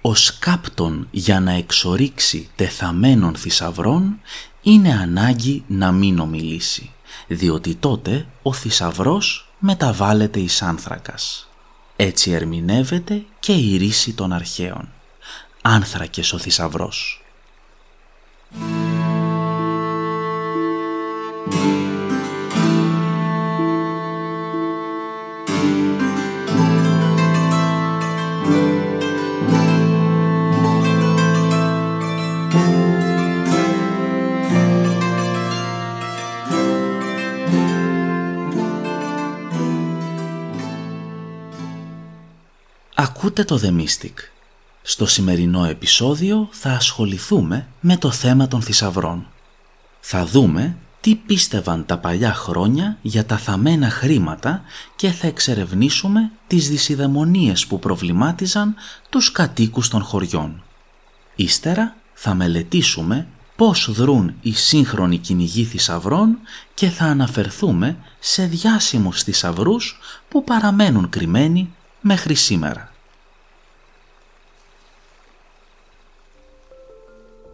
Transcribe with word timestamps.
ο 0.00 0.14
σκάπτον 0.14 1.08
για 1.10 1.40
να 1.40 1.52
εξορίξει 1.52 2.48
τεθαμένων 2.56 3.36
θησαυρών 3.36 4.20
είναι 4.62 4.92
ανάγκη 4.92 5.64
να 5.66 5.92
μην 5.92 6.18
ομιλήσει, 6.18 6.90
διότι 7.26 7.74
τότε 7.74 8.26
ο 8.42 8.52
θησαυρός 8.52 9.52
μεταβάλλεται 9.58 10.40
εις 10.40 10.62
άνθρακας. 10.62 11.48
Έτσι 11.96 12.30
ερμηνεύεται 12.30 13.24
και 13.40 13.52
η 13.52 13.76
ρίση 13.76 14.12
των 14.12 14.32
αρχαίων. 14.32 14.88
Άνθρακες 15.62 16.32
ο 16.32 16.38
θησαυρός. 16.38 17.24
Ακούτε 43.02 43.44
το 43.44 43.60
The 43.62 43.80
Mystic. 43.80 44.12
Στο 44.82 45.06
σημερινό 45.06 45.64
επεισόδιο 45.64 46.48
θα 46.50 46.70
ασχοληθούμε 46.70 47.66
με 47.80 47.96
το 47.96 48.10
θέμα 48.10 48.48
των 48.48 48.62
θησαυρών. 48.62 49.26
Θα 50.00 50.26
δούμε 50.26 50.76
τι 51.00 51.14
πίστευαν 51.14 51.86
τα 51.86 51.98
παλιά 51.98 52.34
χρόνια 52.34 52.98
για 53.02 53.24
τα 53.24 53.36
θαμμένα 53.38 53.90
χρήματα 53.90 54.62
και 54.96 55.10
θα 55.10 55.26
εξερευνήσουμε 55.26 56.30
τις 56.46 56.68
δυσιδαιμονίες 56.68 57.66
που 57.66 57.78
προβλημάτιζαν 57.78 58.74
τους 59.08 59.32
κατοίκους 59.32 59.88
των 59.88 60.02
χωριών. 60.02 60.62
Ύστερα 61.34 61.96
θα 62.14 62.34
μελετήσουμε 62.34 63.26
πώς 63.56 63.90
δρούν 63.92 64.34
οι 64.40 64.52
σύγχρονοι 64.52 65.18
κυνηγοί 65.18 65.64
θησαυρών 65.64 66.38
και 66.74 66.88
θα 66.88 67.04
αναφερθούμε 67.04 67.96
σε 68.18 68.46
διάσημους 68.46 69.22
θησαυρούς 69.22 69.98
που 70.28 70.44
παραμένουν 70.44 71.08
κρυμμένοι 71.08 71.74
μέχρι 72.00 72.34
σήμερα. 72.34 72.89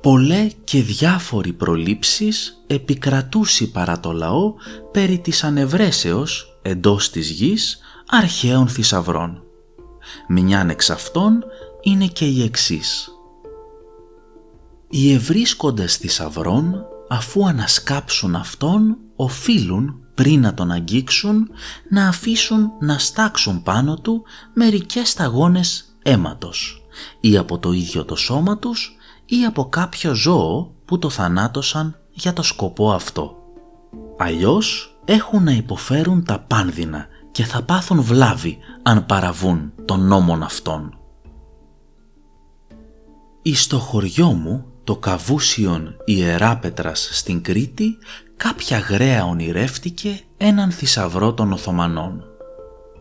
Πολλέ 0.07 0.49
και 0.65 0.83
διάφοροι 0.83 1.53
προλήψεις 1.53 2.63
επικρατούσι 2.67 3.71
παρά 3.71 4.01
το 4.01 4.13
λαό 4.13 4.55
περί 4.93 5.19
της 5.19 5.45
ανευρέσεως 5.45 6.59
εντός 6.63 7.11
της 7.11 7.31
γης 7.31 7.79
αρχαίων 8.07 8.69
θησαυρών. 8.69 9.43
Μιαν 10.29 10.71
εξ 10.71 10.91
αυτών 10.91 11.45
είναι 11.83 12.07
και 12.07 12.25
η 12.25 12.43
εξής. 12.43 13.09
Οι 14.91 15.13
ευρίσκοντες 15.13 15.97
θησαυρών 15.97 16.85
αφού 17.09 17.47
ανασκάψουν 17.47 18.35
αυτόν 18.35 18.97
οφείλουν 19.17 20.01
πριν 20.15 20.41
να 20.41 20.55
τον 20.55 20.71
αγγίξουν 20.71 21.49
να 21.91 22.09
αφήσουν 22.09 22.71
να 22.81 22.99
στάξουν 22.99 23.63
πάνω 23.63 23.97
του 23.97 24.23
μερικές 24.55 25.09
σταγόνες 25.09 25.97
αίματος 26.03 26.87
ή 27.21 27.37
από 27.37 27.59
το 27.59 27.73
ίδιο 27.73 28.05
το 28.05 28.17
σώμα 28.17 28.59
τους 28.59 28.96
ή 29.27 29.45
από 29.45 29.69
κάποιο 29.69 30.15
ζώο 30.15 30.75
που 30.85 30.99
το 30.99 31.11
θανάτωσαν 31.11 31.99
για 32.11 32.33
το 32.33 32.43
σκοπό 32.43 32.93
αυτό. 32.93 33.37
Αλλιώς 34.19 34.97
έχουν 35.05 35.43
να 35.43 35.53
υποφέρουν 35.53 36.25
τα 36.25 36.39
πάνδυνα 36.39 37.07
και 37.33 37.45
θα 37.45 37.63
πάθουν 37.63 38.03
βλάβη 38.03 38.59
αν 38.83 39.07
παραβούν 39.07 39.73
των 39.85 40.07
νόμων 40.07 40.43
αυτών. 40.43 40.99
Εις 43.43 43.63
στο 43.63 43.79
χωριό 43.79 44.33
μου, 44.33 44.65
το 44.85 44.97
Καβούσιον 44.97 45.97
Ιεράπετρας 46.05 47.09
στην 47.13 47.43
Κρήτη, 47.43 47.99
κάποια 48.37 48.79
γραία 48.79 49.25
ονειρεύτηκε 49.25 50.21
έναν 50.37 50.71
θησαυρό 50.71 51.35
των 51.35 51.53
Οθωμανών. 51.53 52.25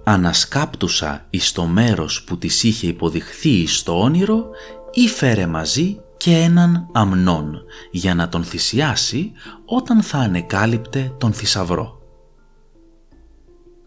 Ανασκάπτουσα 0.03 1.25
εις 1.29 1.51
το 1.51 1.63
μέρος 1.63 2.23
που 2.23 2.37
της 2.37 2.63
είχε 2.63 2.87
υποδειχθεί 2.87 3.49
εις 3.49 3.83
το 3.83 3.99
όνειρο 3.99 4.49
ή 4.93 5.07
φέρε 5.07 5.47
μαζί 5.47 5.99
και 6.17 6.37
έναν 6.37 6.87
αμνόν 6.91 7.61
για 7.91 8.15
να 8.15 8.29
τον 8.29 8.43
θυσιάσει 8.43 9.31
όταν 9.65 10.01
θα 10.01 10.17
ανεκάλυπτε 10.17 11.13
τον 11.17 11.33
θησαυρό. 11.33 11.99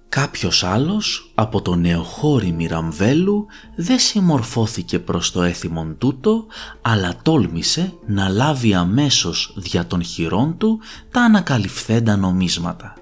Κάποιος 0.08 0.64
άλλος 0.64 1.32
από 1.34 1.62
το 1.62 1.74
νεοχώρι 1.74 2.52
Μυραμβέλου 2.52 3.46
δεν 3.76 3.98
συμμορφώθηκε 3.98 4.98
προς 4.98 5.32
το 5.32 5.42
έθιμον 5.42 5.98
τούτο, 5.98 6.46
αλλά 6.82 7.14
τόλμησε 7.22 7.92
να 8.06 8.28
λάβει 8.28 8.74
αμέσως 8.74 9.54
δια 9.56 9.86
των 9.86 10.02
χειρών 10.02 10.56
του 10.58 10.80
τα 11.10 11.20
ανακαλυφθέντα 11.20 12.16
νομίσματα. 12.16 12.94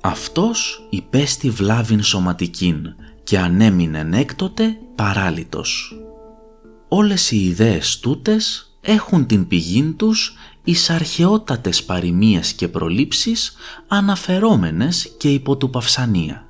Αυτός 0.00 0.86
υπέστη 0.90 1.50
βλάβην 1.50 2.02
σωματικήν 2.02 2.94
και 3.24 3.38
ανέμεινε 3.38 4.08
έκτοτε 4.12 4.78
παράλυτος 4.94 6.00
όλες 6.88 7.30
οι 7.30 7.46
ιδέες 7.46 7.98
τούτες 7.98 8.70
έχουν 8.80 9.26
την 9.26 9.48
πηγή 9.48 9.92
τους 9.92 10.36
εις 10.64 10.90
αρχαιότατες 10.90 11.84
παροιμίες 11.84 12.52
και 12.52 12.68
προλήψεις 12.68 13.54
αναφερόμενες 13.88 15.14
και 15.18 15.32
υπό 15.32 15.56
του 15.56 15.70
Παυσανία. 15.70 16.48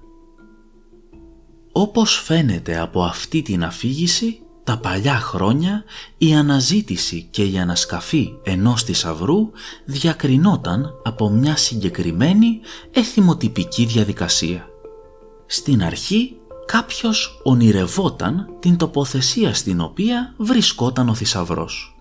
Όπως 1.72 2.20
φαίνεται 2.24 2.78
από 2.78 3.02
αυτή 3.02 3.42
την 3.42 3.64
αφήγηση, 3.64 4.40
τα 4.64 4.78
παλιά 4.78 5.14
χρόνια 5.14 5.84
η 6.18 6.34
αναζήτηση 6.34 7.28
και 7.30 7.44
η 7.44 7.58
ανασκαφή 7.58 8.32
ενός 8.42 8.82
θησαυρού 8.82 9.50
διακρινόταν 9.84 10.90
από 11.04 11.30
μια 11.30 11.56
συγκεκριμένη 11.56 12.60
εθιμοτυπική 12.90 13.84
διαδικασία. 13.84 14.66
Στην 15.46 15.82
αρχή 15.82 16.36
κάποιος 16.66 17.40
ονειρευόταν 17.42 18.56
την 18.60 18.76
τοποθεσία 18.76 19.54
στην 19.54 19.80
οποία 19.80 20.34
βρισκόταν 20.36 21.08
ο 21.08 21.14
θησαυρός. 21.14 21.96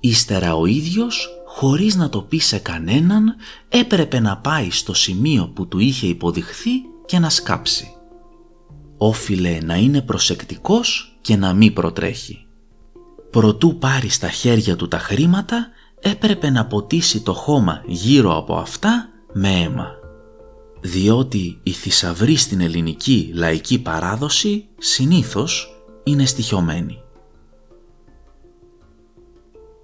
Ύστερα 0.00 0.54
ο 0.54 0.66
ίδιος, 0.66 1.28
χωρίς 1.46 1.96
να 1.96 2.08
το 2.08 2.22
πει 2.22 2.38
σε 2.38 2.58
κανέναν, 2.58 3.34
έπρεπε 3.68 4.20
να 4.20 4.36
πάει 4.36 4.70
στο 4.70 4.94
σημείο 4.94 5.50
που 5.54 5.68
του 5.68 5.78
είχε 5.78 6.06
υποδειχθεί 6.06 6.70
και 7.06 7.18
να 7.18 7.30
σκάψει. 7.30 7.94
Όφιλε 8.98 9.58
να 9.62 9.76
είναι 9.76 10.02
προσεκτικός 10.02 11.18
και 11.20 11.36
να 11.36 11.52
μην 11.52 11.72
προτρέχει. 11.72 12.46
Προτού 13.30 13.78
πάρει 13.78 14.08
στα 14.08 14.28
χέρια 14.28 14.76
του 14.76 14.88
τα 14.88 14.98
χρήματα, 14.98 15.68
έπρεπε 16.00 16.50
να 16.50 16.66
ποτίσει 16.66 17.20
το 17.20 17.32
χώμα 17.32 17.82
γύρω 17.86 18.36
από 18.36 18.56
αυτά 18.56 19.08
με 19.32 19.48
αίμα 19.48 20.05
διότι 20.86 21.60
η 21.62 21.70
θησαυροί 21.70 22.36
στην 22.36 22.60
ελληνική 22.60 23.30
λαϊκή 23.34 23.78
παράδοση 23.78 24.66
συνήθως 24.78 25.76
είναι 26.04 26.24
στοιχειωμένη. 26.24 26.98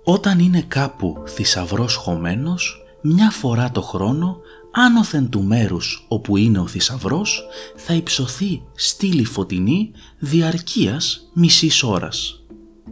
Όταν 0.05 0.39
είναι 0.39 0.65
κάπου 0.69 1.23
θησαυρός 1.27 1.95
χωμένος, 1.95 2.83
μια 3.03 3.31
φορά 3.31 3.71
το 3.71 3.83
χρόνο, 3.83 4.37
άνωθεν 4.73 5.29
του 5.29 5.43
μέρους 5.43 6.07
όπου 6.09 6.37
είναι 6.37 6.59
ο 6.59 6.67
θησαυρός, 6.67 7.45
θα 7.77 7.95
υψωθεί 7.95 8.63
στήλη 8.75 9.25
φωτεινή 9.25 9.91
διαρκείας 10.19 11.31
μισής 11.33 11.83
ώρας. 11.83 12.37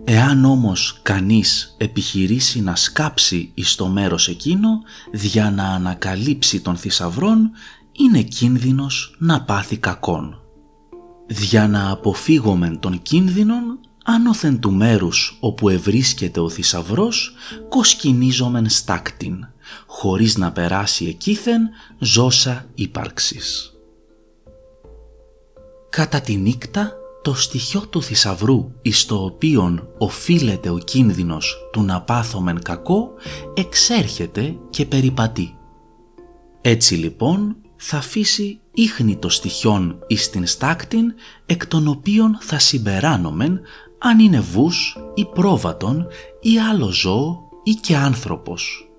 Εάν 0.04 0.44
όμως 0.44 0.98
κανείς 1.02 1.74
επιχειρήσει 1.78 2.60
να 2.60 2.76
σκάψει 2.76 3.50
εις 3.54 3.74
το 3.74 3.86
μέρος 3.86 4.28
εκείνο, 4.28 4.80
για 5.12 5.50
να 5.50 5.64
ανακαλύψει 5.64 6.60
τον 6.60 6.76
θησαυρόν, 6.76 7.50
είναι 7.92 8.22
κίνδυνος 8.22 9.14
να 9.18 9.42
πάθει 9.42 9.76
κακόν. 9.76 10.40
Δια 11.26 11.68
να 11.68 11.90
αποφύγομεν 11.90 12.78
των 12.78 13.02
κίνδυνων, 13.02 13.80
άνωθεν 14.04 14.60
του 14.60 14.72
μέρους 14.72 15.36
όπου 15.40 15.68
ευρίσκεται 15.68 16.40
ο 16.40 16.48
θησαυρός, 16.48 17.32
κοσκινίζομεν 17.68 18.68
στάκτην, 18.68 19.46
χωρίς 19.86 20.36
να 20.36 20.52
περάσει 20.52 21.06
εκείθεν 21.06 21.60
ζώσα 21.98 22.66
ύπαρξης. 22.74 23.74
Κατά 25.90 26.20
τη 26.20 26.36
νύχτα, 26.36 26.92
το 27.22 27.34
στοιχείο 27.34 27.86
του 27.86 28.02
θησαυρού 28.02 28.72
εις 28.82 29.06
το 29.06 29.14
οποίον 29.14 29.88
οφείλεται 29.98 30.70
ο 30.70 30.78
κίνδυνος 30.78 31.56
του 31.72 31.82
να 31.82 32.02
πάθομεν 32.02 32.62
κακό 32.62 33.10
εξέρχεται 33.54 34.56
και 34.70 34.86
περιπατεί. 34.86 35.54
Έτσι 36.60 36.94
λοιπόν 36.94 37.56
θα 37.82 37.96
αφήσει 37.96 38.60
ίχνη 38.74 39.16
το 39.16 39.28
στοιχιόν 39.28 39.98
εις 40.06 40.30
την 40.30 40.46
στάκτην 40.46 41.14
εκ 41.46 41.66
των 41.66 41.88
οποίων 41.88 42.38
θα 42.40 42.58
συμπεράνομεν 42.58 43.60
αν 43.98 44.18
είναι 44.18 44.40
βούς 44.40 44.96
ή 45.14 45.24
πρόβατον 45.24 46.06
ή 46.40 46.58
άλλο 46.58 46.90
ζώο 46.90 47.48
ή 47.62 47.72
και 47.72 47.96
άνθρωπος. 47.96 48.90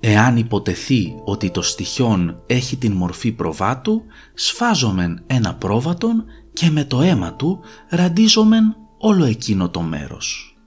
Εάν 0.00 0.36
υποτεθεί 0.36 1.14
ότι 1.24 1.50
το 1.50 1.62
στοιχιόν 1.62 2.42
έχει 2.46 2.76
την 2.76 2.92
μορφή 2.92 3.32
προβάτου, 3.32 4.02
σφάζομεν 4.34 5.22
ένα 5.26 5.54
πρόβατον 5.54 6.24
και 6.52 6.70
με 6.70 6.84
το 6.84 7.00
αίμα 7.00 7.34
του 7.34 7.60
ραντίζομεν 7.88 8.76
όλο 8.98 9.24
εκείνο 9.24 9.68
το 9.68 9.80
μέρος. 9.80 10.58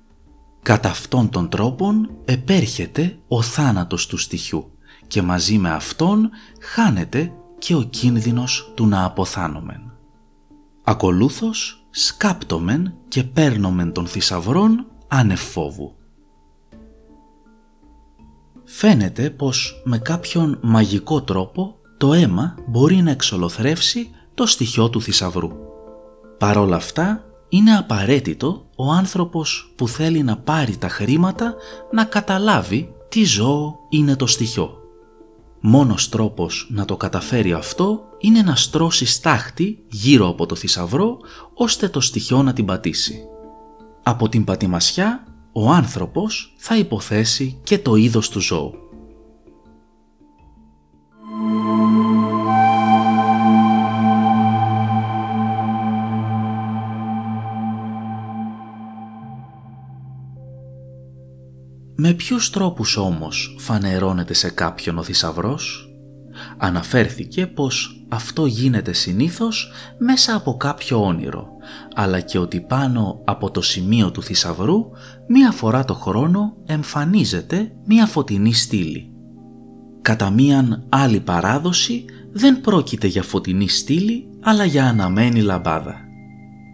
Κατά 0.62 0.90
αυτόν 0.90 1.30
τον 1.30 1.50
τρόπον 1.50 2.10
επέρχεται 2.26 3.18
ο 3.28 3.42
θάνατος 3.42 4.08
του 4.08 4.18
στοιχιού 4.18 4.72
και 5.08 5.22
μαζί 5.22 5.58
με 5.58 5.70
αυτόν 5.70 6.30
χάνεται 6.62 7.34
και 7.58 7.76
ο 7.76 7.82
κίνδυνος 7.82 8.72
του 8.76 8.88
να 8.88 9.04
αποθάνομεν. 9.04 9.92
Ακολούθως 10.84 11.88
σκάπτομεν 11.90 12.94
και 13.08 13.24
παίρνομεν 13.24 13.92
των 13.92 14.08
θησαυρών 14.08 14.86
ανεφόβου. 15.08 15.96
Φαίνεται 18.64 19.30
πως 19.30 19.82
με 19.86 19.98
κάποιον 19.98 20.60
μαγικό 20.62 21.22
τρόπο 21.22 21.76
το 21.98 22.14
αίμα 22.14 22.56
μπορεί 22.68 22.96
να 22.96 23.12
εξολοθρεύσει 23.12 24.10
το 24.34 24.46
στοιχείο 24.46 24.90
του 24.90 25.02
θησαυρού. 25.02 25.52
Παρόλα 26.38 26.76
αυτά 26.76 27.26
είναι 27.50 27.78
απαραίτητο 27.78 28.66
ο 28.76 28.92
άνθρωπος 28.92 29.74
που 29.76 29.88
θέλει 29.88 30.24
να 30.24 30.38
πάρει 30.38 30.78
τα 30.78 30.90
χρήματα 30.90 31.56
να 31.92 32.04
καταλάβει 32.04 32.94
τι 33.10 33.24
ζώο 33.24 33.80
είναι 33.90 34.16
το 34.16 34.28
στοιχείο. 34.28 34.87
Μόνος 35.60 36.10
τρόπος 36.10 36.68
να 36.72 36.86
το 36.86 36.98
καταφέρει 36.98 37.54
αυτό 37.54 38.00
είναι 38.18 38.42
να 38.42 38.56
στρώσει 38.56 39.06
στάχτη 39.06 39.84
γύρω 39.90 40.28
από 40.28 40.46
το 40.46 40.56
θησαυρό 40.56 41.18
ώστε 41.54 41.90
το 41.90 42.00
στοιχείο 42.00 42.44
να 42.44 42.54
την 42.54 42.66
πατήσει. 42.66 43.24
Από 44.04 44.30
την 44.30 44.44
πατημασιά 44.44 45.24
ο 45.52 45.70
άνθρωπος 45.70 46.54
θα 46.58 46.78
υποθέσει 46.78 47.60
και 47.64 47.80
το 47.80 47.96
είδος 47.96 48.30
του 48.30 48.40
ζώου. 48.40 48.87
Με 62.08 62.14
ποιους 62.14 62.50
τρόπους 62.50 62.98
όμως 62.98 63.56
φανερώνεται 63.60 64.34
σε 64.34 64.50
κάποιον 64.50 64.98
ο 64.98 65.04
θησαυρός; 65.04 65.90
Αναφέρθηκε 66.58 67.48
πως 67.48 68.06
αυτό 68.10 68.46
γίνεται 68.46 68.94
συνήθως 68.94 69.72
μέσα 69.98 70.36
από 70.36 70.58
κάποιο 70.58 71.04
όνειρο, 71.04 71.48
αλλά 71.96 72.20
και 72.20 72.38
ότι 72.38 72.62
πάνω 72.62 73.22
από 73.26 73.52
το 73.52 73.62
σημείο 73.62 74.12
του 74.12 74.24
θησαυρού 74.24 74.86
μία 75.28 75.52
φορά 75.52 75.86
το 75.86 75.94
χρόνο 75.94 76.54
εμφανίζεται 76.66 77.72
μία 77.86 78.06
φωτεινή 78.06 78.54
στήλη. 78.54 79.12
Κατά 80.02 80.30
μίαν 80.30 80.86
άλλη 80.90 81.20
παράδοση 81.20 82.06
δεν 82.32 82.62
πρόκειται 82.62 83.08
για 83.08 83.24
φωτεινή 83.24 83.70
στήλη 83.70 84.28
αλλά 84.42 84.66
για 84.66 84.86
αναμένη 84.86 85.42
λαμπάδα. 85.42 85.96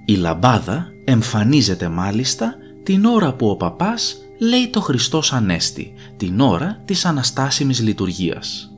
Η 0.06 0.15
λαμπάδα 0.15 0.88
εμφανίζεται 1.06 1.89
μάλιστα 1.89 2.56
την 2.83 3.06
ώρα 3.06 3.33
που 3.33 3.50
ο 3.50 3.56
παπάς 3.56 4.18
λέει 4.49 4.69
το 4.69 4.81
Χριστός 4.81 5.33
Ανέστη, 5.33 5.93
την 6.17 6.39
ώρα 6.39 6.81
της 6.85 7.05
Αναστάσιμης 7.05 7.81
Λειτουργίας. 7.81 8.71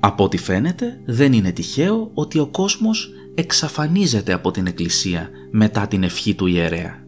Από 0.00 0.24
ό,τι 0.24 0.36
φαίνεται 0.36 1.00
δεν 1.04 1.32
είναι 1.32 1.50
τυχαίο 1.50 2.10
ότι 2.14 2.38
ο 2.38 2.46
κόσμος 2.46 3.10
εξαφανίζεται 3.34 4.32
από 4.32 4.50
την 4.50 4.66
Εκκλησία 4.66 5.28
μετά 5.50 5.86
την 5.86 6.02
ευχή 6.02 6.34
του 6.34 6.46
ιερέα. 6.46 7.06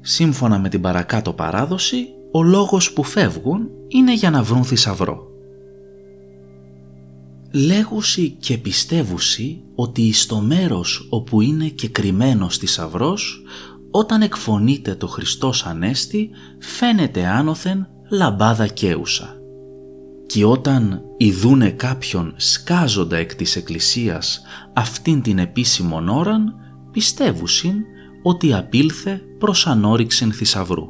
Σύμφωνα 0.00 0.58
με 0.58 0.68
την 0.68 0.80
παρακάτω 0.80 1.32
παράδοση, 1.32 2.08
ο 2.32 2.42
λόγος 2.42 2.92
που 2.92 3.02
φεύγουν 3.02 3.68
είναι 3.88 4.14
για 4.14 4.30
να 4.30 4.42
βρουν 4.42 4.64
θησαυρό. 4.64 5.26
Λέγουσι 7.52 8.36
και 8.40 8.58
πιστεύουσι 8.58 9.62
ότι 9.74 10.12
στο 10.12 10.40
μέρος 10.40 11.06
όπου 11.10 11.40
είναι 11.40 11.68
και 11.68 11.88
κρυμμένος 11.88 12.56
θησαυρός, 12.56 13.42
όταν 13.90 14.22
εκφωνείται 14.22 14.94
το 14.94 15.06
Χριστός 15.06 15.66
Ανέστη 15.66 16.30
φαίνεται 16.58 17.26
άνωθεν 17.26 17.88
λαμπάδα 18.10 18.66
καίουσα. 18.66 19.36
Και 20.26 20.44
όταν 20.44 21.02
ειδούνε 21.16 21.70
κάποιον 21.70 22.34
σκάζοντα 22.36 23.16
εκ 23.16 23.34
της 23.34 23.56
Εκκλησίας 23.56 24.42
αυτήν 24.72 25.22
την 25.22 25.38
επίσημον 25.38 26.08
ώραν, 26.08 26.54
πιστεύουσιν 26.92 27.74
ότι 28.22 28.54
απήλθε 28.54 29.22
προς 29.38 29.66
ανώριξεν 29.66 30.32
θησαυρού. 30.32 30.88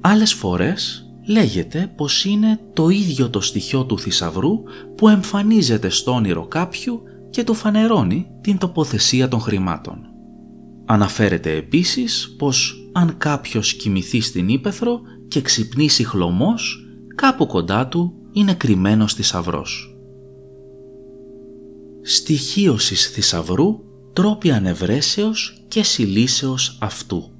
Άλλες 0.00 0.32
φορές 0.32 1.06
λέγεται 1.26 1.92
πως 1.96 2.24
είναι 2.24 2.60
το 2.72 2.88
ίδιο 2.88 3.30
το 3.30 3.40
στοιχείο 3.40 3.84
του 3.84 3.98
θησαυρού 3.98 4.62
που 4.96 5.08
εμφανίζεται 5.08 5.88
στο 5.88 6.12
όνειρο 6.12 6.46
κάποιου 6.46 7.02
και 7.30 7.44
του 7.44 7.54
φανερώνει 7.54 8.30
την 8.40 8.58
τοποθεσία 8.58 9.28
των 9.28 9.40
χρημάτων. 9.40 10.11
Αναφέρεται 10.84 11.56
επίσης 11.56 12.34
πως 12.38 12.88
αν 12.92 13.14
κάποιος 13.18 13.74
κοιμηθεί 13.74 14.20
στην 14.20 14.48
ύπεθρο 14.48 15.00
και 15.28 15.40
ξυπνήσει 15.40 16.04
χλωμός, 16.04 16.86
κάπου 17.14 17.46
κοντά 17.46 17.88
του 17.88 18.14
είναι 18.32 18.54
κρυμμένος 18.54 19.14
θησαυρός. 19.14 19.96
Στοιχείωσης 22.02 23.06
θησαυρού 23.06 23.80
τρόποι 24.12 24.50
ανευρέσεως 24.50 25.64
και 25.68 25.82
συλλήσεως 25.82 26.78
αυτού. 26.80 27.30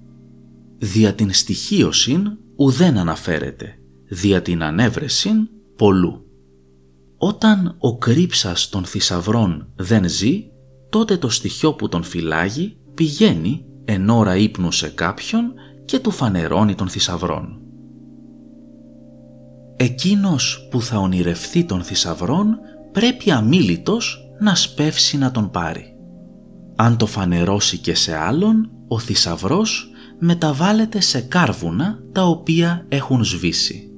Δια 0.79 1.15
την 1.15 1.33
στοιχείωσιν 1.33 2.39
ουδέν 2.57 2.99
αναφέρεται, 2.99 3.79
δια 4.09 4.43
την 4.43 4.63
ανέβρεσιν 4.63 5.49
πολλού. 5.77 6.27
Όταν 7.17 7.77
ο 7.79 7.99
κρύψας 7.99 8.69
των 8.69 8.85
θησαυρών 8.85 9.73
δεν 9.77 10.09
ζει, 10.09 10.45
τότε 10.91 11.17
το 11.17 11.29
στοιχείο 11.29 11.75
που 11.75 11.89
τον 11.89 12.03
φυλάγει 12.03 12.77
πηγαίνει 13.03 13.65
εν 13.85 14.09
ώρα 14.09 14.37
ύπνου 14.37 14.73
σε 14.73 14.89
κάποιον 14.89 15.53
και 15.85 15.99
του 15.99 16.11
φανερώνει 16.11 16.75
των 16.75 16.89
θησαυρών. 16.89 17.61
Εκείνος 19.77 20.69
που 20.71 20.83
θα 20.83 20.99
ονειρευθεί 20.99 21.65
των 21.65 21.83
θησαυρών 21.83 22.59
πρέπει 22.93 23.31
αμήλυτος 23.31 24.19
να 24.41 24.55
σπεύσει 24.55 25.19
να 25.19 25.31
τον 25.31 25.51
πάρει. 25.51 25.85
Αν 26.77 26.97
το 26.97 27.07
φανερώσει 27.07 27.79
και 27.79 27.95
σε 27.95 28.17
άλλον, 28.17 28.71
ο 28.89 28.99
θησαυρός 28.99 29.91
μεταβάλλεται 30.19 31.01
σε 31.01 31.21
κάρβουνα 31.21 31.99
τα 32.13 32.27
οποία 32.27 32.87
έχουν 32.89 33.25
σβήσει. 33.25 33.91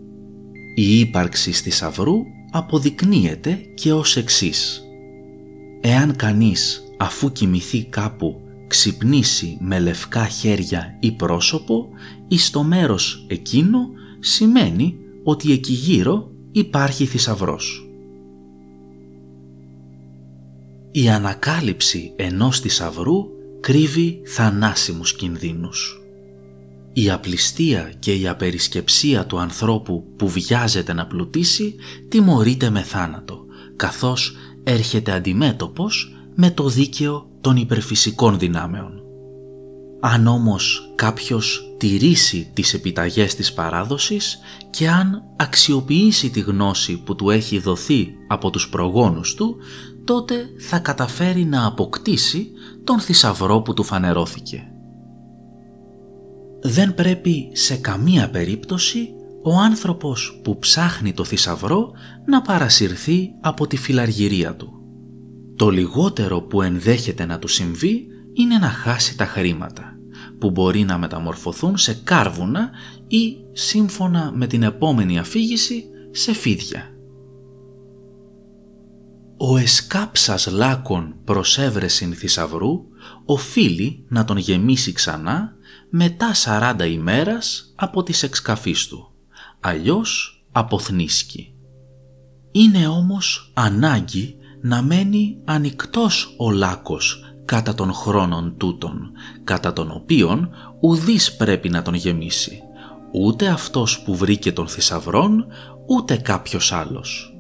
Η 0.75 0.99
ύπαρξη 0.99 1.53
θησαυρού 1.53 2.17
αποδεικνύεται 2.51 3.59
και 3.75 3.93
ως 3.93 4.17
εξής. 4.17 4.83
Εάν 5.81 6.17
κανείς 6.17 6.83
αφού 6.99 7.33
κοιμηθεί 7.33 7.85
κάπου 7.85 8.44
ξυπνήσει 8.67 9.57
με 9.61 9.79
λευκά 9.79 10.27
χέρια 10.27 10.97
ή 11.01 11.13
πρόσωπο 11.13 11.89
ή 12.29 12.39
στο 12.39 12.63
μέρος 12.63 13.25
εκείνο 13.29 13.89
σημαίνει 14.21 14.97
ότι 15.23 15.53
εκεί 15.53 15.73
γύρω 15.73 16.31
υπάρχει 16.53 17.05
θησαυρός. 17.05 17.89
Η 20.91 21.09
ανακάλυψη 21.09 22.13
ενός 22.17 22.61
θησαυρού 22.61 23.27
κρύβει 23.61 24.21
θανάσιμους 24.25 25.17
κινδύνους. 25.17 25.99
Η 26.93 27.11
απληστία 27.11 27.93
και 27.99 28.15
η 28.15 28.29
απερισκεψία 28.29 29.27
του 29.27 29.39
ανθρώπου 29.39 30.05
που 30.17 30.29
βιάζεται 30.29 30.93
να 30.93 31.07
πλουτίσει 31.07 31.75
τιμωρείται 32.09 32.71
με 32.71 32.81
θάνατο, 32.81 33.45
καθώς 33.77 34.37
έρχεται 34.63 35.13
αντιμέτωπος 35.13 36.17
με 36.35 36.51
το 36.51 36.69
δίκαιο 36.69 37.29
των 37.45 37.57
υπερφυσικών 37.57 38.39
δυνάμεων. 38.39 39.03
Αν 40.01 40.27
όμως 40.27 40.93
κάποιος 40.95 41.75
τηρήσει 41.79 42.51
τις 42.55 42.75
επιταγές 42.75 43.35
της 43.35 43.53
παράδοσης 43.53 44.39
και 44.71 44.89
αν 44.89 45.23
αξιοποιήσει 45.37 46.31
τη 46.31 46.41
γνώση 46.41 47.03
που 47.03 47.15
του 47.15 47.31
έχει 47.31 47.59
δοθεί 47.59 48.09
από 48.29 48.51
τους 48.51 48.69
προγόνους 48.69 49.35
του, 49.35 49.57
τότε 50.05 50.35
θα 50.59 50.79
καταφέρει 50.79 51.45
να 51.45 51.67
αποκτήσει 51.67 52.51
τον 52.85 53.01
θησαυρό 53.01 53.61
που 53.61 53.75
του 53.75 53.83
φανερώθηκε. 53.83 54.63
Δεν 56.63 56.95
πρέπει 56.95 57.51
σε 57.53 57.77
καμία 57.77 58.31
περίπτωση 58.31 59.09
ο 59.43 59.55
άνθρωπος 59.59 60.41
που 60.45 60.59
ψάχνει 60.59 61.13
το 61.13 61.25
θησαυρό 61.25 61.93
να 62.27 62.43
παρασυρθεί 62.43 63.31
από 63.41 63.67
τη 63.67 63.77
φιλαργυρία 63.77 64.57
του. 64.57 64.84
Το 65.57 65.71
λιγότερο 65.71 66.43
που 66.43 66.63
ενδέχεται 66.63 67.25
να 67.25 67.39
του 67.39 67.49
συμβεί 67.49 68.07
είναι 68.33 68.59
να 68.59 68.69
χάσει 68.69 69.17
τα 69.17 69.25
χρήματα, 69.25 69.97
που 70.39 70.51
μπορεί 70.51 70.83
να 70.85 70.99
μεταμορφωθούν 70.99 71.77
σε 71.77 71.95
κάρβουνα 72.05 72.71
ή, 73.07 73.37
σύμφωνα 73.53 74.33
με 74.35 74.47
την 74.47 74.63
επόμενη 74.63 75.19
αφήγηση, 75.19 75.85
σε 76.11 76.33
φίδια. 76.35 76.89
Ο 79.37 79.57
εσκάψας 79.57 80.47
λάκων 80.47 81.15
προς 81.25 81.59
έβρεσιν 81.59 82.15
θησαυρού 82.15 82.85
οφείλει 83.25 84.05
να 84.09 84.25
τον 84.25 84.37
γεμίσει 84.37 84.93
ξανά 84.93 85.57
μετά 85.91 86.31
40 86.35 86.89
ημέρας 86.91 87.73
από 87.77 88.03
τις 88.03 88.23
εξκαφής 88.23 88.87
του, 88.87 89.13
αλλιώς 89.61 90.45
αποθνίσκει. 90.53 91.55
Είναι 92.51 92.87
όμως 92.87 93.51
ανάγκη 93.55 94.37
να 94.67 94.83
μένει 94.83 95.39
ανοιχτός 95.45 96.35
ο 96.39 96.51
λάκκος 96.51 97.35
κατά 97.45 97.75
των 97.75 97.93
χρόνων 97.93 98.55
τούτων, 98.57 99.11
κατά 99.45 99.73
των 99.73 99.91
οποίων 99.91 100.51
ουδής 100.81 101.37
πρέπει 101.37 101.69
να 101.69 101.83
τον 101.83 101.95
γεμίσει, 101.95 102.63
ούτε 103.13 103.47
αυτός 103.47 104.03
που 104.03 104.17
βρήκε 104.17 104.53
τον 104.53 104.69
θησαυρών, 104.69 105.47
ούτε 105.87 106.17
κάποιος 106.17 106.73
άλλος. 106.73 107.37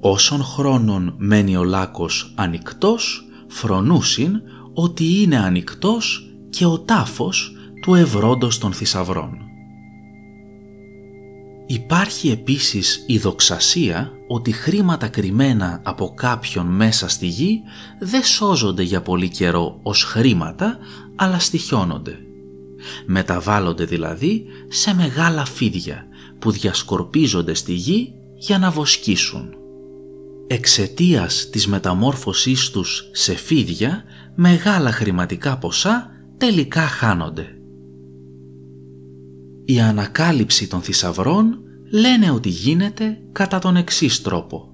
Όσον 0.00 0.42
χρόνων 0.44 1.14
μένει 1.18 1.56
ο 1.56 1.64
λάκος 1.64 2.32
ανοιχτός, 2.36 3.24
φρονούσιν 3.48 4.40
ότι 4.74 5.22
είναι 5.22 5.36
ανοιχτός 5.38 6.34
και 6.50 6.66
ο 6.66 6.78
τάφος 6.80 7.52
του 7.82 7.94
ευρώντος 7.94 8.58
των 8.58 8.72
θησαυρών. 8.72 9.43
Υπάρχει 11.74 12.30
επίσης 12.30 13.04
η 13.06 13.18
δοξασία 13.18 14.12
ότι 14.28 14.52
χρήματα 14.52 15.08
κρυμμένα 15.08 15.80
από 15.84 16.14
κάποιον 16.14 16.66
μέσα 16.66 17.08
στη 17.08 17.26
γη 17.26 17.60
δεν 17.98 18.22
σώζονται 18.22 18.82
για 18.82 19.02
πολύ 19.02 19.28
καιρό 19.28 19.80
ως 19.82 20.04
χρήματα, 20.04 20.78
αλλά 21.16 21.38
στοιχιώνονται. 21.38 22.18
Μεταβάλλονται 23.06 23.84
δηλαδή 23.84 24.44
σε 24.68 24.94
μεγάλα 24.94 25.44
φίδια 25.44 26.06
που 26.38 26.50
διασκορπίζονται 26.50 27.54
στη 27.54 27.72
γη 27.72 28.12
για 28.34 28.58
να 28.58 28.70
βοσκήσουν. 28.70 29.54
Εξαιτίας 30.46 31.48
της 31.50 31.66
μεταμόρφωσής 31.66 32.70
τους 32.70 33.08
σε 33.12 33.34
φίδια, 33.34 34.04
μεγάλα 34.34 34.92
χρηματικά 34.92 35.58
ποσά 35.58 36.10
τελικά 36.38 36.80
χάνονται. 36.80 37.58
Η 39.64 39.80
ανακάλυψη 39.80 40.68
των 40.68 40.82
θησαυρών 40.82 41.58
λένε 41.90 42.30
ότι 42.30 42.48
γίνεται 42.48 43.18
κατά 43.32 43.58
τον 43.58 43.76
εξής 43.76 44.22
τρόπο. 44.22 44.68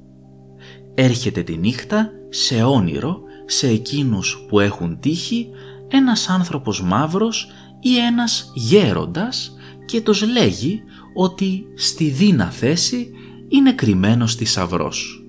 Έρχεται 0.94 1.42
τη 1.42 1.56
νύχτα 1.56 2.10
σε 2.28 2.62
όνειρο 2.62 3.20
σε 3.46 3.68
εκείνους 3.68 4.44
που 4.48 4.60
έχουν 4.60 5.00
τύχει 5.00 5.48
ένας 5.88 6.28
άνθρωπος 6.28 6.82
μαύρος 6.82 7.48
ή 7.80 7.96
ένας 7.96 8.50
γέροντας 8.54 9.56
και 9.84 10.00
τους 10.00 10.22
λέγει 10.26 10.82
ότι 11.14 11.64
στη 11.74 12.04
δίνα 12.04 12.50
θέση 12.50 13.10
είναι 13.48 13.72
κρυμμένος 13.72 14.34
θησαυρός. 14.34 15.24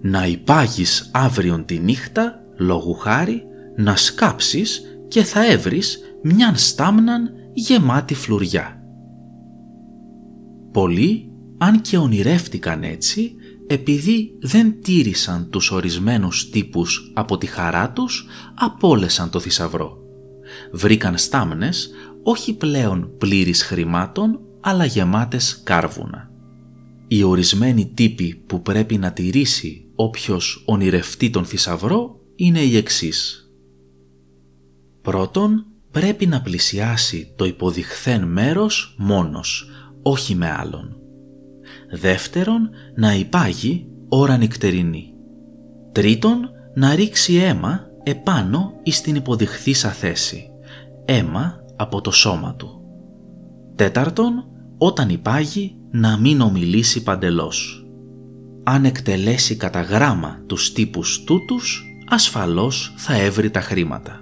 Να 0.00 0.26
υπάγεις 0.26 1.10
αύριον 1.12 1.64
τη 1.64 1.78
νύχτα, 1.78 2.40
λόγου 2.56 2.94
χάρη, 2.94 3.42
να 3.76 3.96
σκάψεις 3.96 4.82
και 5.08 5.22
θα 5.22 5.46
έβρεις 5.46 5.98
μιαν 6.22 6.56
στάμναν 6.56 7.30
γεμάτη 7.52 8.14
φλουριά. 8.14 8.77
Πολλοί, 10.78 11.30
αν 11.58 11.80
και 11.80 11.98
ονειρεύτηκαν 11.98 12.82
έτσι, 12.82 13.34
επειδή 13.66 14.36
δεν 14.40 14.82
τήρησαν 14.82 15.50
τους 15.50 15.70
ορισμένους 15.70 16.50
τύπους 16.50 17.10
από 17.14 17.38
τη 17.38 17.46
χαρά 17.46 17.90
τους, 17.90 18.26
απόλεσαν 18.54 19.30
το 19.30 19.40
θησαυρό. 19.40 19.98
Βρήκαν 20.72 21.18
στάμνες, 21.18 21.90
όχι 22.22 22.56
πλέον 22.56 23.10
πλήρης 23.18 23.62
χρημάτων, 23.62 24.40
αλλά 24.60 24.84
γεμάτες 24.84 25.60
κάρβουνα. 25.64 26.30
Οι 27.08 27.22
ορισμένοι 27.22 27.90
τύποι 27.94 28.42
που 28.46 28.62
πρέπει 28.62 28.98
να 28.98 29.12
τηρήσει 29.12 29.84
όποιος 29.94 30.62
ονειρευτεί 30.66 31.30
τον 31.30 31.44
θησαυρό 31.44 32.20
είναι 32.36 32.60
οι 32.60 32.76
εξής. 32.76 33.50
Πρώτον, 35.02 35.66
πρέπει 35.90 36.26
να 36.26 36.40
πλησιάσει 36.40 37.32
το 37.36 37.44
υποδειχθέν 37.44 38.24
μέρος 38.24 38.94
μόνος, 38.98 39.70
όχι 40.02 40.34
με 40.34 40.50
άλλον. 40.50 40.96
Δεύτερον, 41.90 42.70
να 42.94 43.14
υπάγει 43.14 43.88
ώρα 44.08 44.36
νυχτερινή. 44.36 45.14
Τρίτον, 45.92 46.50
να 46.74 46.94
ρίξει 46.94 47.34
αίμα 47.34 47.86
επάνω 48.02 48.72
ή 48.82 48.90
στην 48.90 49.14
υποδειχθήσα 49.14 49.88
θέση. 49.88 50.50
Αίμα 51.04 51.64
από 51.76 52.00
το 52.00 52.10
σώμα 52.10 52.54
του. 52.54 52.82
Τέταρτον, 53.74 54.44
όταν 54.78 55.08
υπάγει 55.08 55.76
να 55.90 56.18
μην 56.18 56.40
ομιλήσει 56.40 57.02
παντελώς. 57.02 57.86
Αν 58.64 58.84
εκτελέσει 58.84 59.56
κατά 59.56 59.80
γράμμα 59.80 60.42
τους 60.46 60.72
τύπους 60.72 61.24
τούτους, 61.24 61.84
ασφαλώς 62.08 62.94
θα 62.96 63.14
έβρει 63.16 63.50
τα 63.50 63.60
χρήματα. 63.60 64.20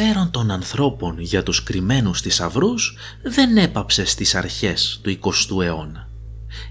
Ενδιαφέρον 0.00 0.30
των 0.30 0.50
ανθρώπων 0.50 1.18
για 1.18 1.42
τους 1.42 1.62
κρυμμένους 1.62 2.20
θησαυρού 2.20 2.74
δεν 3.22 3.56
έπαψε 3.56 4.04
στις 4.04 4.34
αρχές 4.34 5.00
του 5.02 5.18
20ου 5.22 5.62
αιώνα. 5.64 6.08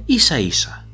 Ίσα 0.06 0.40
ίσα. 0.40 0.86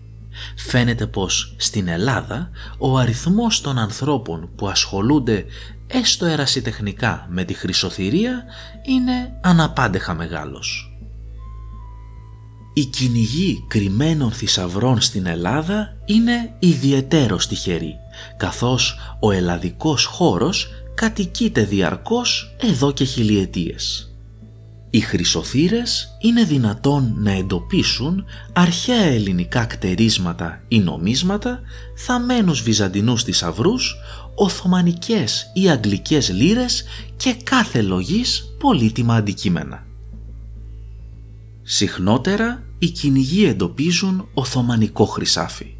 Φαίνεται 0.55 1.07
πως 1.07 1.55
στην 1.57 1.87
Ελλάδα 1.87 2.49
ο 2.77 2.97
αριθμός 2.97 3.61
των 3.61 3.77
ανθρώπων 3.77 4.49
που 4.55 4.67
ασχολούνται 4.67 5.45
έστω 5.87 6.25
ερασιτεχνικά 6.25 7.27
με 7.29 7.43
τη 7.43 7.53
χρυσοθυρία 7.53 8.43
είναι 8.85 9.39
αναπάντεχα 9.41 10.13
μεγάλος. 10.13 10.97
Η 12.73 12.85
κυνηγή 12.85 13.65
κρυμμένων 13.67 14.31
θησαυρών 14.31 15.01
στην 15.01 15.25
Ελλάδα 15.25 15.97
είναι 16.05 16.55
ιδιαιτέρω 16.59 17.35
τυχερή, 17.35 17.95
καθώς 18.37 18.97
ο 19.19 19.31
ελλαδικός 19.31 20.05
χώρος 20.05 20.67
κατοικείται 20.95 21.63
διαρκώς 21.63 22.55
εδώ 22.59 22.91
και 22.91 23.03
χιλιετίες. 23.03 24.07
Οι 24.89 24.99
χρυσοθύρες 24.99 26.17
είναι 26.21 26.43
δυνατόν 26.43 27.13
να 27.17 27.31
εντοπίσουν 27.31 28.25
αρχαία 28.53 29.03
ελληνικά 29.03 29.65
κτερίσματα 29.65 30.63
ή 30.67 30.79
νομίσματα, 30.79 31.61
θαμένους 31.95 32.61
βυζαντινούς 32.61 33.23
θησαυρούς, 33.23 33.95
οθωμανικές 34.35 35.51
ή 35.53 35.69
αγγλικές 35.69 36.29
λύρες 36.29 36.83
και 37.17 37.35
κάθε 37.43 37.81
λογής 37.81 38.55
πολύτιμα 38.59 39.15
αντικείμενα. 39.15 39.85
Συχνότερα 41.63 42.63
οι 42.79 42.89
κυνηγοί 42.89 43.45
εντοπίζουν 43.45 44.29
οθωμανικό 44.33 45.05
χρυσάφι 45.05 45.75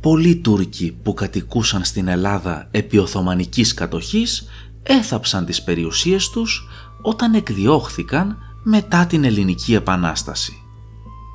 πολλοί 0.00 0.36
Τούρκοι 0.36 0.98
που 1.02 1.14
κατοικούσαν 1.14 1.84
στην 1.84 2.08
Ελλάδα 2.08 2.68
επί 2.70 2.98
Οθωμανικής 2.98 3.74
κατοχής 3.74 4.48
έθαψαν 4.82 5.44
τις 5.44 5.62
περιουσίες 5.62 6.28
τους 6.28 6.68
όταν 7.02 7.34
εκδιώχθηκαν 7.34 8.36
μετά 8.62 9.06
την 9.06 9.24
Ελληνική 9.24 9.74
Επανάσταση. 9.74 10.52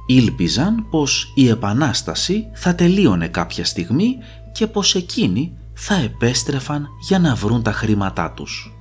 Ήλπιζαν 0.08 0.89
πως 0.89 1.32
η 1.36 1.48
Επανάσταση 1.48 2.43
θα 2.53 2.75
τελείωνε 2.75 3.27
κάποια 3.27 3.65
στιγμή 3.65 4.17
και 4.53 4.67
πως 4.67 4.96
εκείνοι 4.96 5.58
θα 5.74 5.96
επέστρεφαν 5.96 6.88
για 7.08 7.20
να 7.20 7.36
βρουν 7.36 7.63
τα 7.63 7.72
χρήματά 7.72 8.32
τους. 8.32 8.74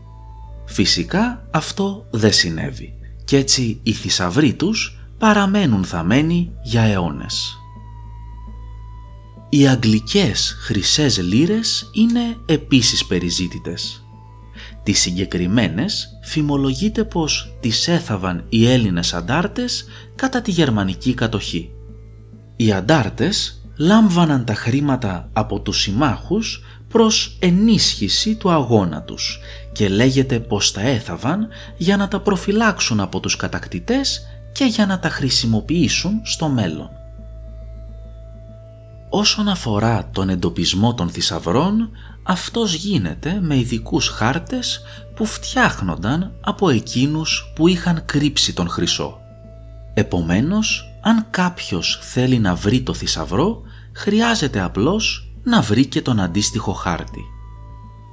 Φυσικά 0.65 1.49
αυτό 1.51 2.07
δεν 2.11 2.33
συνέβη 2.33 2.95
και 3.25 3.37
έτσι 3.37 3.81
οι 3.83 3.93
θησαυροί 3.93 4.55
τους 4.55 4.99
παραμένουν 5.19 5.85
θαμένοι 5.85 6.53
για 6.63 6.83
αιώνες. 6.83 7.62
Οι 9.55 9.69
αγγλικές 9.69 10.57
χρυσές 10.61 11.19
λύρες 11.19 11.91
είναι 11.93 12.37
επίσης 12.47 13.07
περιζήτητες. 13.07 14.05
Τις 14.83 15.01
συγκεκριμένες 15.01 16.09
φημολογείται 16.23 17.05
πως 17.05 17.57
τις 17.61 17.89
έθαβαν 17.89 18.45
οι 18.49 18.71
Έλληνες 18.71 19.15
αντάρτες 19.15 19.85
κατά 20.15 20.43
τη 20.43 20.51
γερμανική 20.51 21.15
κατοχή. 21.15 21.71
Οι 22.57 22.73
αντάρτες 22.73 23.63
λάμβαναν 23.77 24.45
τα 24.45 24.55
χρήματα 24.55 25.29
από 25.33 25.61
τους 25.61 25.81
συμμάχους 25.81 26.65
προς 26.89 27.37
ενίσχυση 27.41 28.35
του 28.35 28.51
αγώνα 28.51 29.03
τους 29.03 29.39
και 29.73 29.89
λέγεται 29.89 30.41
πως 30.41 30.73
τα 30.73 30.81
έθαβαν 30.81 31.49
για 31.77 31.97
να 31.97 32.09
τα 32.09 32.21
προφυλάξουν 32.21 33.01
από 33.01 33.21
τους 33.21 33.37
κατακτητές 33.37 34.21
και 34.53 34.65
για 34.65 34.87
να 34.87 34.99
τα 34.99 35.09
χρησιμοποιήσουν 35.09 36.21
στο 36.23 36.49
μέλλον. 36.49 37.02
Όσον 39.15 39.49
αφορά 39.49 40.11
τον 40.13 40.29
εντοπισμό 40.29 40.95
των 40.95 41.11
θησαυρών, 41.11 41.91
αυτός 42.23 42.75
γίνεται 42.75 43.39
με 43.43 43.57
ειδικούς 43.57 44.09
χάρτες 44.09 44.81
που 45.15 45.25
φτιάχνονταν 45.25 46.33
από 46.41 46.69
εκείνους 46.69 47.53
που 47.55 47.69
είχαν 47.69 48.03
κρύψει 48.05 48.55
τον 48.55 48.69
χρυσό. 48.69 49.19
Επομένως, 49.95 50.85
αν 51.03 51.27
κάποιος 51.31 51.99
θέλει 52.03 52.39
να 52.39 52.55
βρει 52.55 52.83
το 52.83 52.95
θησαυρό, 52.95 53.63
χρειάζεται 53.93 54.61
απλώς 54.61 55.33
να 55.43 55.61
βρει 55.61 55.87
και 55.87 56.03
τον 56.03 56.21
αντίστοιχο 56.21 56.73
χάρτη. 56.73 57.25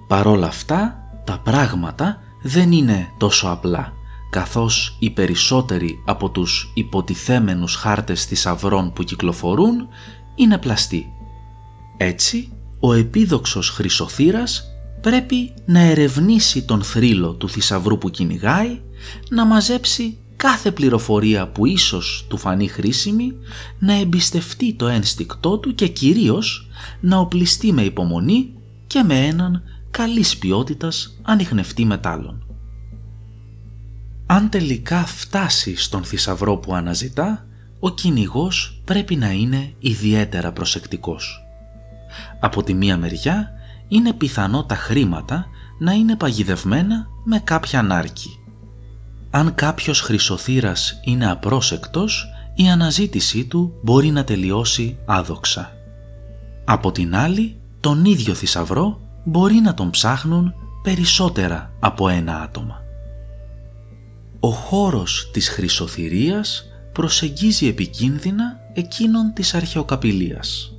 Παρόλα 0.08 0.48
αυτά, 0.48 0.98
τα 1.24 1.40
πράγματα 1.44 2.18
δεν 2.42 2.72
είναι 2.72 3.08
τόσο 3.18 3.48
απλά, 3.48 3.94
καθώς 4.30 4.96
οι 5.00 5.10
περισσότεροι 5.10 6.04
από 6.06 6.30
τους 6.30 6.72
υποτιθέμενους 6.74 7.76
χάρτες 7.76 8.26
θησαυρών 8.26 8.94
που 8.94 9.04
κυκλοφορούν 9.04 9.88
είναι 10.40 10.58
πλαστή. 10.58 11.06
Έτσι, 11.98 12.52
ο 12.80 12.94
επίδοξος 12.94 13.70
χρυσοθύρας 13.70 14.64
πρέπει 15.02 15.54
να 15.66 15.80
ερευνήσει 15.80 16.64
τον 16.66 16.84
θρύλο 16.84 17.34
του 17.34 17.50
θησαυρού 17.50 17.98
που 17.98 18.10
κυνηγάει, 18.10 18.82
να 19.30 19.46
μαζέψει 19.46 20.18
κάθε 20.36 20.72
πληροφορία 20.72 21.48
που 21.48 21.66
ίσως 21.66 22.26
του 22.30 22.38
φανεί 22.38 22.68
χρήσιμη, 22.68 23.34
να 23.80 23.94
εμπιστευτεί 23.94 24.74
το 24.74 24.88
ένστικτό 24.88 25.58
του 25.58 25.76
και 25.76 25.88
κυρίως 25.88 26.70
να 27.00 27.18
οπλιστεί 27.18 27.72
με 27.74 27.82
υπομονή 27.82 28.54
και 28.88 29.04
με 29.04 29.26
έναν 29.26 29.64
καλής 29.92 30.38
ποιότητας 30.38 31.20
ανιχνευτή 31.22 31.86
μετάλλων. 31.86 32.44
Αν 34.26 34.50
τελικά 34.50 35.06
φτάσει 35.06 35.76
στον 35.76 36.04
θησαυρό 36.04 36.58
που 36.58 36.76
αναζητά, 36.76 37.48
ο 37.80 37.90
κυνηγός 37.90 38.82
πρέπει 38.86 39.16
να 39.16 39.32
είναι 39.32 39.74
ιδιαίτερα 39.80 40.52
προσεκτικός. 40.52 41.44
Από 42.40 42.64
τη 42.64 42.74
μία 42.74 42.98
μεριά 42.98 43.52
είναι 43.88 44.14
πιθανό 44.14 44.64
τα 44.64 44.76
χρήματα 44.76 45.46
να 45.80 45.92
είναι 45.92 46.16
παγιδευμένα 46.16 47.08
με 47.24 47.40
κάποια 47.40 47.82
νάρκη. 47.82 48.40
Αν 49.30 49.56
κάποιος 49.56 50.02
χρυσοθύρας 50.02 51.00
είναι 51.04 51.30
απρόσεκτος, 51.32 52.28
η 52.56 52.70
αναζήτησή 52.70 53.46
του 53.46 53.74
μπορεί 53.82 54.12
να 54.12 54.24
τελειώσει 54.24 54.98
άδοξα. 55.06 55.72
Από 56.66 56.92
την 56.92 57.16
άλλη, 57.16 57.56
τον 57.80 58.06
ίδιο 58.06 58.34
θησαυρό 58.34 59.00
μπορεί 59.24 59.56
να 59.56 59.74
τον 59.74 59.90
ψάχνουν 59.90 60.54
περισσότερα 60.84 61.74
από 61.80 62.10
ένα 62.10 62.42
άτομα. 62.42 62.82
Ο 64.40 64.50
χώρος 64.50 65.30
της 65.34 65.50
χρυσοθυρίας 65.50 66.69
προσεγγίζει 66.92 67.68
επικίνδυνα 67.68 68.60
εκείνον 68.74 69.34
της 69.34 69.54
αρχαιοκαπηλείας. 69.54 70.74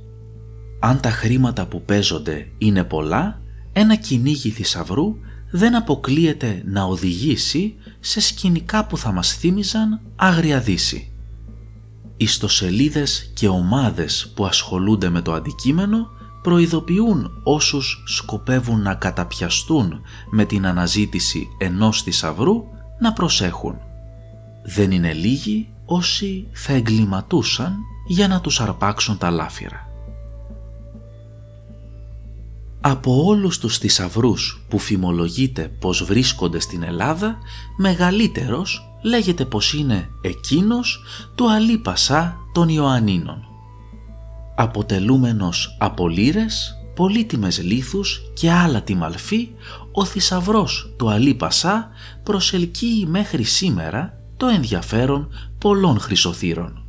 Αν 0.79 0.99
τα 0.99 1.09
χρήματα 1.09 1.65
που 1.65 1.81
παίζονται 1.81 2.47
είναι 2.57 2.83
πολλά, 2.83 3.41
ένα 3.73 3.95
κυνήγι 3.95 4.49
θησαυρού 4.49 5.15
δεν 5.51 5.75
αποκλείεται 5.75 6.61
να 6.65 6.83
οδηγήσει 6.83 7.75
σε 7.99 8.19
σκηνικά 8.19 8.85
που 8.85 8.97
θα 8.97 9.11
μας 9.11 9.33
θύμιζαν 9.33 9.99
άγρια 10.15 10.59
δύση. 10.59 11.11
Ιστοσελίδες 12.17 13.31
και 13.33 13.47
ομάδες 13.47 14.31
που 14.35 14.45
ασχολούνται 14.45 15.09
με 15.09 15.21
το 15.21 15.33
αντικείμενο 15.33 16.09
προειδοποιούν 16.41 17.41
όσους 17.43 18.03
σκοπεύουν 18.05 18.81
να 18.81 18.93
καταπιαστούν 18.93 20.01
με 20.29 20.45
την 20.45 20.65
αναζήτηση 20.65 21.47
ενός 21.57 22.01
θησαυρού 22.01 22.63
να 22.99 23.13
προσέχουν. 23.13 23.77
Δεν 24.63 24.91
είναι 24.91 25.13
λίγοι 25.13 25.70
όσοι 25.93 26.47
θα 26.51 26.73
εγκληματούσαν 26.73 27.77
για 28.07 28.27
να 28.27 28.41
τους 28.41 28.59
αρπάξουν 28.59 29.17
τα 29.17 29.29
λάφυρα. 29.29 29.89
Από 32.81 33.25
όλους 33.25 33.59
τους 33.59 33.77
θησαυρούς 33.77 34.65
που 34.69 34.79
φημολογείται 34.79 35.71
πως 35.79 36.03
βρίσκονται 36.03 36.59
στην 36.59 36.83
Ελλάδα, 36.83 37.37
μεγαλύτερος 37.77 38.95
λέγεται 39.01 39.45
πως 39.45 39.73
είναι 39.73 40.09
εκείνος 40.21 41.03
του 41.35 41.51
Αλή 41.51 41.77
Πασά 41.77 42.37
των 42.53 42.69
Ιωαννίνων. 42.69 43.43
Αποτελούμενος 44.55 45.75
από 45.79 46.07
λύρες, 46.07 46.75
πολύτιμες 46.95 47.63
λίθους 47.63 48.21
και 48.33 48.51
άλλα 48.51 48.81
τιμαλφή, 48.81 49.49
ο 49.91 50.05
θησαυρός 50.05 50.93
του 50.97 51.09
Αλή 51.09 51.33
Πασά 51.33 51.89
προσελκύει 52.23 53.07
μέχρι 53.09 53.43
σήμερα 53.43 54.15
το 54.37 54.47
ενδιαφέρον 54.47 55.29
πολλών 55.61 55.99
χρυσοθήρων. 55.99 56.83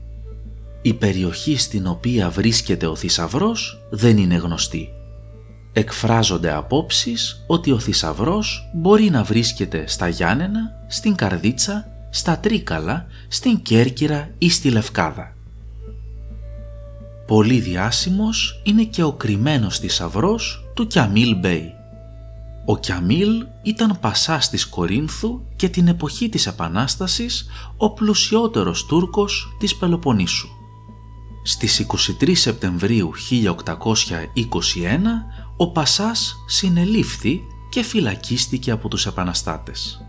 Η 0.82 0.94
περιοχή 0.94 1.56
στην 1.56 1.86
οποία 1.86 2.30
βρίσκεται 2.30 2.86
ο 2.86 2.96
θησαυρός 2.96 3.80
δεν 3.90 4.16
είναι 4.16 4.34
γνωστή. 4.34 4.88
Εκφράζονται 5.72 6.52
απόψεις 6.52 7.44
ότι 7.46 7.70
ο 7.70 7.78
θησαυρός 7.78 8.70
μπορεί 8.74 9.10
να 9.10 9.22
βρίσκεται 9.22 9.86
στα 9.86 10.08
Γιάννενα, 10.08 10.60
στην 10.88 11.14
Καρδίτσα, 11.14 11.86
στα 12.10 12.38
Τρίκαλα, 12.38 13.06
στην 13.28 13.62
Κέρκυρα 13.62 14.30
ή 14.38 14.50
στη 14.50 14.70
Λευκάδα. 14.70 15.36
Πολύ 17.26 17.58
διάσημος 17.58 18.60
είναι 18.64 18.82
και 18.82 19.02
ο 19.02 19.12
κρυμμένος 19.12 19.78
θησαυρός 19.78 20.64
του 20.74 20.86
Κιαμίλ 20.86 21.36
Μπέι. 21.36 21.72
Ο 22.64 22.78
Κιαμίλ 22.78 23.46
ήταν 23.62 23.98
πασάς 24.00 24.50
της 24.50 24.66
Κορίνθου 24.66 25.40
και 25.56 25.68
την 25.68 25.88
εποχή 25.88 26.28
της 26.28 26.46
Επανάστασης 26.46 27.46
ο 27.76 27.92
πλουσιότερος 27.92 28.86
Τούρκος 28.86 29.56
της 29.58 29.76
Πελοποννήσου. 29.76 30.48
Στις 31.42 31.86
23 32.20 32.32
Σεπτεμβρίου 32.34 33.12
1821 33.30 33.44
ο 35.56 35.70
Πασάς 35.70 36.36
συνελήφθη 36.46 37.40
και 37.70 37.82
φυλακίστηκε 37.82 38.70
από 38.70 38.88
τους 38.88 39.06
επαναστάτες. 39.06 40.00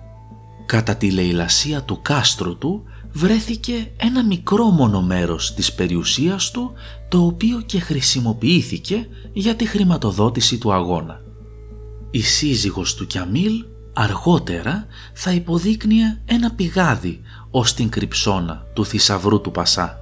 Κατά 0.66 0.96
τη 0.96 1.12
λαιλασία 1.12 1.84
του 1.84 2.00
κάστρου 2.02 2.58
του 2.58 2.84
βρέθηκε 3.12 3.92
ένα 3.98 4.24
μικρό 4.24 4.66
μόνο 4.66 5.02
μέρος 5.02 5.54
της 5.54 5.74
περιουσίας 5.74 6.52
του 6.52 6.72
το 7.10 7.26
οποίο 7.26 7.62
και 7.62 7.80
χρησιμοποιήθηκε 7.80 9.08
για 9.34 9.56
τη 9.56 9.66
χρηματοδότηση 9.66 10.58
του 10.58 10.74
αγώνα. 10.74 11.23
Η 12.16 12.22
σύζυγος 12.22 12.96
του 12.96 13.08
Κιαμίλ 13.08 13.66
αργότερα 13.94 14.86
θα 15.14 15.32
υποδείκνυε 15.32 16.22
ένα 16.26 16.52
πηγάδι 16.52 17.22
ως 17.52 17.74
την 17.74 17.90
κρυψώνα 17.90 18.66
του 18.74 18.86
θησαυρού 18.86 19.42
του 19.42 19.52
Πασά. 19.52 20.00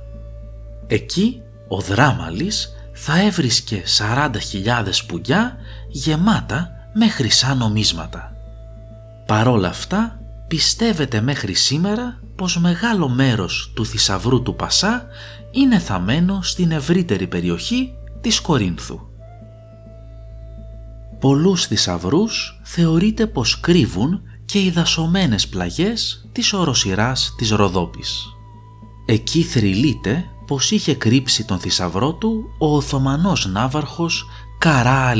Εκεί 0.87 1.41
ο 1.67 1.79
Δράμαλης 1.79 2.69
θα 2.93 3.21
έβρισκε 3.21 3.83
40.000 3.97 4.31
πουλιά 5.07 5.55
γεμάτα 5.89 6.69
με 6.93 7.07
χρυσά 7.07 7.55
νομίσματα. 7.55 8.35
Παρόλα 9.25 9.67
αυτά 9.67 10.19
πιστεύετε 10.47 11.21
μέχρι 11.21 11.53
σήμερα 11.53 12.19
πως 12.35 12.57
μεγάλο 12.57 13.09
μέρος 13.09 13.71
του 13.75 13.85
θησαυρού 13.85 14.41
του 14.41 14.55
Πασά 14.55 15.05
είναι 15.51 15.79
θαμένο 15.79 16.41
στην 16.41 16.71
ευρύτερη 16.71 17.27
περιοχή 17.27 17.93
της 18.21 18.39
Κορίνθου. 18.39 19.10
Πολλούς 21.21 21.65
θησαυρούς 21.65 22.61
θεωρείται 22.63 23.27
πως 23.27 23.59
κρύβουν 23.59 24.21
και 24.45 24.59
οι 24.59 24.69
δασωμένες 24.69 25.47
πλαγιές 25.47 26.29
της 26.31 26.53
οροσυράς 26.53 27.33
της 27.37 27.49
Ροδόπης. 27.49 28.25
Εκεί 29.05 29.41
θρυλείται 29.43 30.25
πως 30.47 30.71
είχε 30.71 30.95
κρύψει 30.95 31.45
τον 31.45 31.59
θησαυρό 31.59 32.13
του 32.13 32.43
ο 32.59 32.75
Οθωμανός 32.75 33.45
ναύαρχος 33.45 34.25
Καρά 34.59 35.13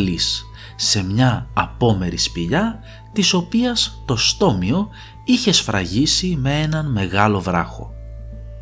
σε 0.76 1.04
μια 1.04 1.50
απόμερη 1.54 2.18
σπηλιά 2.18 2.80
της 3.14 3.34
οποίας 3.34 4.02
το 4.06 4.16
στόμιο 4.16 4.90
είχε 5.24 5.52
σφραγίσει 5.52 6.38
με 6.42 6.62
έναν 6.62 6.92
μεγάλο 6.92 7.42
βράχο. 7.42 7.92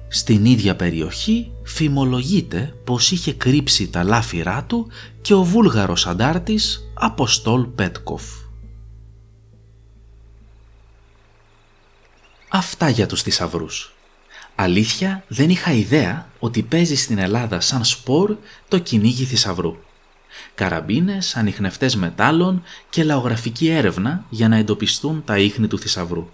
Στην 0.07 0.45
ίδια 0.45 0.75
περιοχή 0.75 1.51
φημολογείται 1.63 2.73
πως 2.83 3.11
είχε 3.11 3.33
κρύψει 3.33 3.89
τα 3.89 4.03
λάφυρά 4.03 4.63
του 4.63 4.87
και 5.21 5.33
ο 5.33 5.43
βούλγαρος 5.43 6.07
αντάρτης 6.07 6.88
Αποστόλ 7.01 7.65
Πέτκοφ. 7.65 8.23
Αυτά 12.49 12.89
για 12.89 13.05
τους 13.05 13.21
θησαυρούς. 13.21 13.93
Αλήθεια 14.55 15.23
δεν 15.27 15.49
είχα 15.49 15.71
ιδέα 15.71 16.27
ότι 16.39 16.61
παίζει 16.61 16.95
στην 16.95 17.17
Ελλάδα 17.17 17.59
σαν 17.59 17.85
σπορ 17.85 18.37
το 18.67 18.79
κυνήγι 18.79 19.25
θησαυρού. 19.25 19.77
Καραμπίνες, 20.55 21.35
ανιχνευτές 21.35 21.95
μετάλλων 21.95 22.63
και 22.89 23.03
λαογραφική 23.03 23.69
έρευνα 23.69 24.23
για 24.29 24.47
να 24.47 24.55
εντοπιστούν 24.55 25.23
τα 25.23 25.37
ίχνη 25.37 25.67
του 25.67 25.79
θησαυρού. 25.79 26.29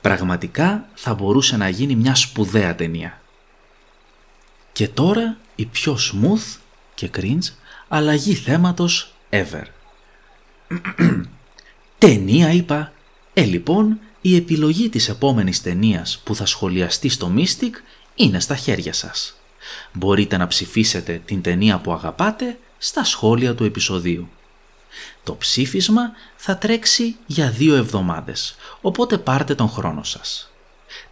Πραγματικά 0.00 0.88
θα 0.94 1.14
μπορούσε 1.14 1.56
να 1.56 1.68
γίνει 1.68 1.94
μια 1.94 2.14
σπουδαία 2.14 2.74
ταινία. 2.74 3.20
Και 4.72 4.88
τώρα 4.88 5.36
η 5.54 5.66
πιο 5.66 5.98
smooth 6.12 6.58
και 6.94 7.10
cringe 7.14 7.48
αλλαγή 7.88 8.34
θέματος 8.34 9.14
ever. 9.30 9.64
Ταινία 11.98 12.52
είπα. 12.52 12.92
Ε 13.34 13.44
λοιπόν 13.44 13.98
η 14.20 14.36
επιλογή 14.36 14.88
της 14.88 15.08
επόμενης 15.08 15.62
ταινίας 15.62 16.20
που 16.24 16.34
θα 16.34 16.46
σχολιαστεί 16.46 17.08
στο 17.08 17.32
Mystic 17.36 17.72
είναι 18.14 18.40
στα 18.40 18.56
χέρια 18.56 18.92
σας. 18.92 19.36
Μπορείτε 19.92 20.36
να 20.36 20.46
ψηφίσετε 20.46 21.22
την 21.24 21.42
ταινία 21.42 21.78
που 21.78 21.92
αγαπάτε 21.92 22.58
στα 22.78 23.04
σχόλια 23.04 23.54
του 23.54 23.64
επεισοδίου. 23.64 24.28
Το 25.24 25.36
ψήφισμα 25.36 26.12
θα 26.36 26.56
τρέξει 26.56 27.16
για 27.26 27.50
δύο 27.50 27.74
εβδομάδες, 27.74 28.56
οπότε 28.80 29.18
πάρτε 29.18 29.54
τον 29.54 29.68
χρόνο 29.68 30.02
σας. 30.02 30.50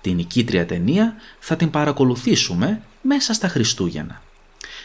Την 0.00 0.14
νικήτρια 0.14 0.66
ταινία 0.66 1.14
θα 1.38 1.56
την 1.56 1.70
παρακολουθήσουμε 1.70 2.82
μέσα 3.02 3.32
στα 3.32 3.48
Χριστούγεννα. 3.48 4.22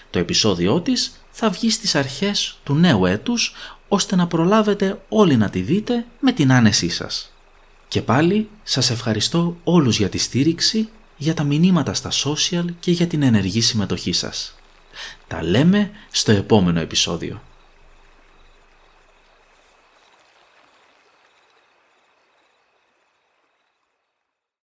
Το 0.09 0.19
επεισόδιό 0.19 0.81
της 0.81 1.19
θα 1.31 1.49
βγει 1.49 1.69
στις 1.69 1.95
αρχές 1.95 2.57
του 2.63 2.73
νέου 2.73 3.05
έτους, 3.05 3.53
ώστε 3.95 4.15
να 4.15 4.27
προλάβετε 4.27 5.01
όλοι 5.09 5.37
να 5.37 5.49
τη 5.49 5.59
δείτε 5.59 6.05
με 6.19 6.31
την 6.31 6.51
άνεσή 6.51 6.89
σας. 6.89 7.31
Και 7.87 8.01
πάλι 8.01 8.49
σας 8.63 8.89
ευχαριστώ 8.89 9.57
όλους 9.63 9.97
για 9.97 10.09
τη 10.09 10.17
στήριξη, 10.17 10.89
για 11.17 11.33
τα 11.33 11.43
μηνύματα 11.43 11.93
στα 11.93 12.11
social 12.11 12.65
και 12.79 12.91
για 12.91 13.07
την 13.07 13.23
ενεργή 13.23 13.61
συμμετοχή 13.61 14.13
σας. 14.13 14.55
Τα 15.27 15.43
λέμε 15.43 15.91
στο 16.11 16.31
επόμενο 16.31 16.79
επεισόδιο. 16.79 17.41